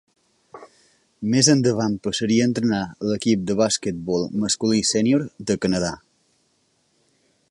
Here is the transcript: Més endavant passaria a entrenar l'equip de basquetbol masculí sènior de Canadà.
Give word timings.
Més 1.33 1.49
endavant 1.53 1.97
passaria 2.07 2.47
a 2.47 2.49
entrenar 2.51 2.79
l'equip 3.11 3.45
de 3.51 3.57
basquetbol 3.61 4.27
masculí 4.45 4.83
sènior 4.95 5.29
de 5.51 5.61
Canadà. 5.67 5.95